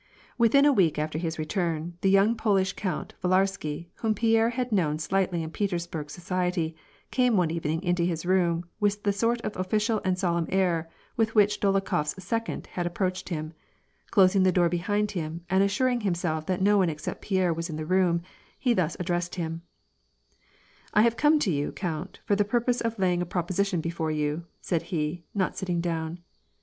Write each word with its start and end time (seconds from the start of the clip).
Within 0.35 0.65
a 0.65 0.73
week 0.73 0.97
after 0.97 1.19
his 1.19 1.37
return, 1.37 1.95
the 2.01 2.09
young 2.09 2.33
Polish 2.35 2.73
Count 2.73 3.13
Villarsky, 3.21 3.89
whom 3.97 4.15
Pierre 4.15 4.49
had 4.49 4.71
known 4.71 4.97
slightly 4.97 5.43
in 5.43 5.51
Petersburg 5.51 6.09
society, 6.09 6.75
came 7.11 7.37
one 7.37 7.51
evening 7.51 7.83
into 7.83 8.01
his 8.01 8.25
room 8.25 8.65
with 8.79 9.03
the 9.03 9.13
same 9.13 9.19
sort 9.19 9.41
of 9.41 9.55
official 9.55 10.01
and 10.03 10.17
solemn 10.17 10.47
air 10.49 10.89
with 11.17 11.35
which 11.35 11.59
Dolokhof 11.59 12.17
s 12.17 12.23
second 12.23 12.65
had 12.73 12.87
ap 12.87 12.95
proached 12.95 13.29
him; 13.29 13.53
closing 14.09 14.41
the 14.41 14.51
door 14.51 14.69
behind 14.69 15.11
him, 15.11 15.45
and 15.51 15.61
assuring 15.63 16.01
himself 16.01 16.47
that 16.47 16.63
no 16.63 16.79
one 16.79 16.89
except 16.89 17.21
Pierre 17.21 17.53
wjfe 17.53 17.69
in 17.69 17.75
the 17.75 17.85
room, 17.85 18.23
he 18.57 18.73
thus 18.73 18.97
addressed 18.99 19.35
him,— 19.35 19.61
"I 20.95 21.03
have 21.03 21.15
come 21.15 21.37
to 21.37 21.51
you, 21.51 21.71
count, 21.73 22.21
for 22.25 22.35
the 22.35 22.43
purpose 22.43 22.81
of 22.81 22.97
laying 22.97 23.21
a 23.21 23.25
proposition 23.27 23.81
before 23.81 24.09
you," 24.09 24.47
said 24.61 24.81
he, 24.81 25.25
not 25.35 25.55
sitting 25.55 25.79
down. 25.79 26.17